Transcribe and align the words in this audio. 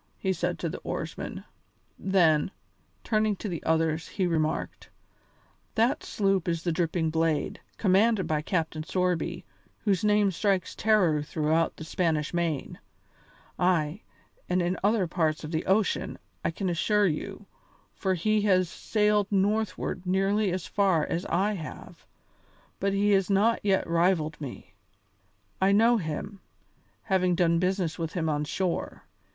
he 0.17 0.33
said 0.33 0.57
to 0.57 0.67
the 0.67 0.79
oarsmen. 0.79 1.43
Then, 1.99 2.49
turning 3.03 3.35
to 3.35 3.47
the 3.47 3.63
others, 3.63 4.07
he 4.07 4.25
remarked: 4.25 4.89
"That 5.75 6.03
sloop 6.03 6.47
is 6.47 6.63
the 6.63 6.71
Dripping 6.71 7.11
Blade, 7.11 7.59
commanded 7.77 8.25
by 8.25 8.41
Captain 8.41 8.81
Sorby, 8.81 9.45
whose 9.83 10.03
name 10.03 10.31
strikes 10.31 10.73
terror 10.73 11.21
throughout 11.21 11.75
the 11.77 11.83
Spanish 11.83 12.33
Main. 12.33 12.79
Ay! 13.59 14.01
and 14.49 14.59
in 14.59 14.75
other 14.83 15.05
parts 15.05 15.43
of 15.43 15.51
the 15.51 15.67
ocean, 15.67 16.17
I 16.43 16.49
can 16.49 16.67
assure 16.67 17.05
you, 17.05 17.45
for 17.93 18.15
he 18.15 18.41
has 18.41 18.69
sailed 18.69 19.27
northward 19.31 20.07
nearly 20.07 20.49
as 20.51 20.65
far 20.65 21.05
as 21.05 21.27
I 21.27 21.53
have, 21.53 22.07
but 22.79 22.91
he 22.91 23.11
has 23.11 23.29
not 23.29 23.59
yet 23.63 23.85
rivalled 23.85 24.41
me. 24.41 24.73
I 25.61 25.71
know 25.71 25.97
him, 25.97 26.39
having 27.03 27.35
done 27.35 27.59
business 27.59 27.99
with 27.99 28.13
him 28.13 28.29
on 28.29 28.45
shore. 28.45 29.03